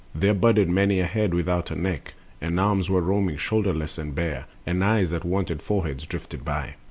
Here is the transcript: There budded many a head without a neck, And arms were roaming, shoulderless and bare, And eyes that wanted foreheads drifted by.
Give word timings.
There 0.15 0.33
budded 0.33 0.67
many 0.67 0.99
a 0.99 1.05
head 1.05 1.31
without 1.31 1.69
a 1.69 1.75
neck, 1.79 2.15
And 2.41 2.59
arms 2.59 2.89
were 2.89 3.01
roaming, 3.01 3.37
shoulderless 3.37 3.99
and 3.99 4.15
bare, 4.15 4.45
And 4.65 4.83
eyes 4.83 5.11
that 5.11 5.23
wanted 5.23 5.61
foreheads 5.61 6.07
drifted 6.07 6.43
by. 6.43 6.73